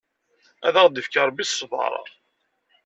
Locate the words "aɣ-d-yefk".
0.81-1.13